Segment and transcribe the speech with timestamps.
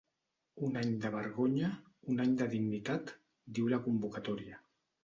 [0.67, 1.69] Un any de vergonya,
[2.15, 3.17] un any de dignitat,
[3.61, 4.65] diu la convocatòria.